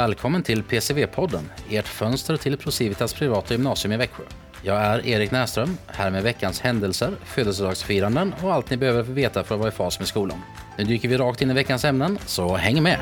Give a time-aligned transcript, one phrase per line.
[0.00, 4.22] Välkommen till PCV-podden, ert fönster till Procivitas privata gymnasium i Växjö.
[4.62, 9.54] Jag är Erik Näström, här med veckans händelser, födelsedagsfiranden och allt ni behöver veta för
[9.54, 10.42] att vara i fas med skolan.
[10.78, 12.98] Nu dyker vi rakt in i veckans ämnen, så häng med!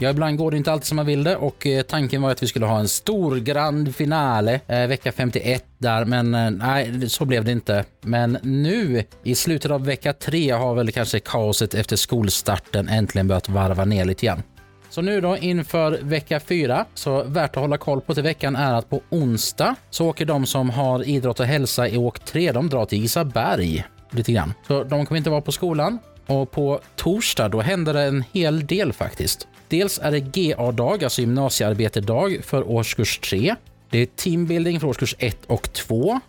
[0.00, 2.42] Ja, ibland går det inte alltid som man vill det och eh, tanken var att
[2.42, 7.24] vi skulle ha en stor grand finale eh, vecka 51 där, men eh, nej, så
[7.24, 7.84] blev det inte.
[8.00, 13.48] Men nu i slutet av vecka 3 har väl kanske kaoset efter skolstarten äntligen börjat
[13.48, 14.42] varva ner lite grann.
[14.90, 18.74] Så nu då inför vecka 4, så värt att hålla koll på till veckan är
[18.74, 22.68] att på onsdag så åker de som har idrott och hälsa i åk 3, de
[22.68, 24.54] drar till Isaberg lite grann.
[24.66, 25.98] Så de kommer inte vara på skolan.
[26.26, 29.48] Och på torsdag då händer det en hel del faktiskt.
[29.68, 33.54] Dels är det GA-dag, alltså gymnasiearbetedag för årskurs 3.
[33.90, 36.20] Det är teambuilding för årskurs 1 och 2.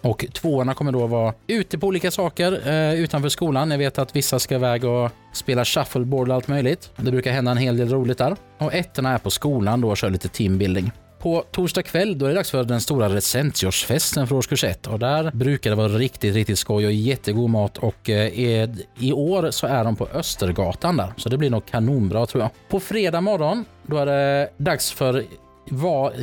[0.00, 3.70] Och tvåorna kommer då vara ute på olika saker eh, utanför skolan.
[3.70, 6.90] Jag vet att vissa ska iväg och spela shuffleboard och allt möjligt.
[6.96, 8.36] Det brukar hända en hel del roligt där.
[8.58, 10.92] Och ettorna är på skolan då och kör lite teambuilding.
[11.22, 14.98] På torsdag kväll då är det dags för den stora recensiorsfesten för årskurs 1 och
[14.98, 19.66] där brukar det vara riktigt, riktigt skoj och jättegod mat och eh, i år så
[19.66, 22.50] är de på Östergatan där så det blir nog kanonbra tror jag.
[22.68, 25.24] På fredag morgon då är det dags för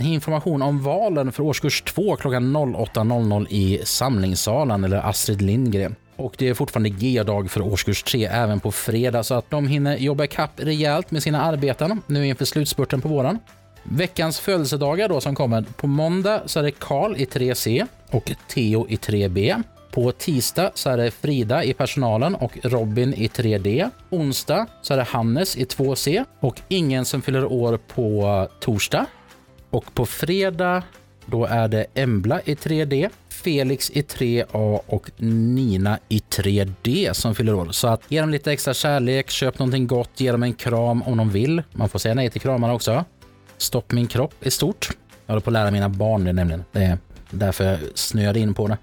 [0.02, 5.96] information om valen för årskurs 2 klockan 08.00 i samlingssalen eller Astrid Lindgren.
[6.16, 9.98] Och det är fortfarande G-dag för årskurs 3 även på fredag så att de hinner
[9.98, 13.40] jobba ikapp rejält med sina arbeten nu inför slutspurten på våren.
[13.92, 15.62] Veckans födelsedagar då som kommer.
[15.62, 19.64] På måndag så är det Karl i 3C och Theo i 3B.
[19.92, 23.90] På tisdag så är det Frida i personalen och Robin i 3D.
[24.10, 29.06] Onsdag så är det Hannes i 2C och ingen som fyller år på torsdag.
[29.70, 30.84] Och på fredag
[31.26, 37.54] då är det Embla i 3D, Felix i 3A och Nina i 3D som fyller
[37.54, 37.68] år.
[37.72, 41.18] Så att ge dem lite extra kärlek, köp någonting gott, ge dem en kram om
[41.18, 41.64] de vill.
[41.72, 43.06] Man får säga nej till kramarna också.
[43.62, 44.90] Stopp min kropp är stort.
[45.26, 46.64] Jag håller på att lära mina barn det nämligen.
[46.72, 46.98] Det är
[47.30, 48.78] därför jag snöade in på det.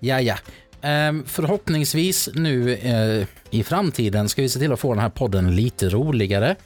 [0.00, 0.36] Ja, ja.
[0.82, 5.56] Ehm, förhoppningsvis nu eh, i framtiden ska vi se till att få den här podden
[5.56, 6.56] lite roligare.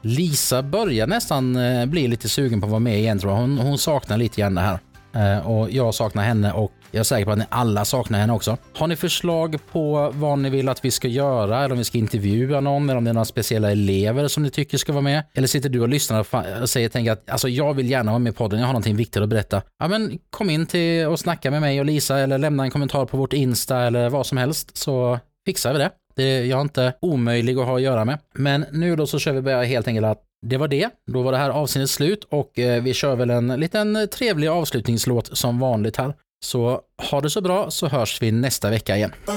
[0.00, 3.40] Lisa börjar nästan eh, bli lite sugen på att vara med igen tror jag.
[3.40, 4.78] Hon, hon saknar lite grann det här.
[5.18, 8.32] Eh, och jag saknar henne och jag är säker på att ni alla saknar henne
[8.32, 8.56] också.
[8.74, 11.98] Har ni förslag på vad ni vill att vi ska göra eller om vi ska
[11.98, 15.24] intervjua någon eller om det är några speciella elever som ni tycker ska vara med?
[15.34, 16.26] Eller sitter du och lyssnar
[16.62, 18.96] och säger tänker att alltså, jag vill gärna vara med i podden, jag har någonting
[18.96, 19.62] viktigt att berätta.
[19.78, 23.06] Ja, men kom in till och snacka med mig och Lisa eller lämna en kommentar
[23.06, 25.90] på vårt Insta eller vad som helst så fixar vi det.
[26.16, 28.18] det jag är inte omöjlig att ha att göra med.
[28.34, 30.90] Men nu då så kör vi bara helt enkelt att det var det.
[31.06, 35.38] Då var det här avsnittet slut och eh, vi kör väl en liten trevlig avslutningslåt
[35.38, 36.14] som vanligt här.
[36.44, 39.12] Så ha det så bra så hörs vi nästa vecka igen.
[39.26, 39.34] Oh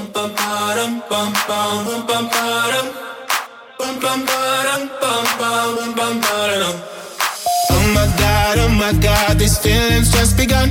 [7.88, 10.70] my god, oh my god, these feelings just begun.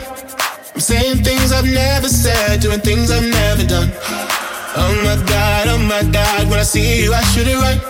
[0.75, 3.91] I'm saying things I've never said, doing things I've never done.
[4.77, 7.90] Oh my god, oh my god, when I see you, I should it right.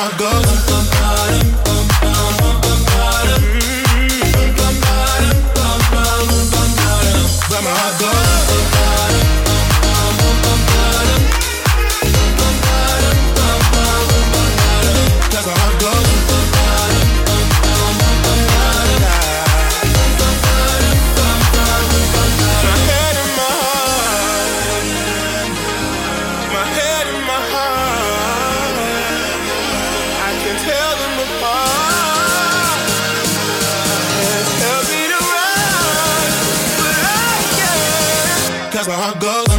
[0.00, 0.18] my heart
[8.00, 8.29] goes.
[38.80, 39.49] that's where I go.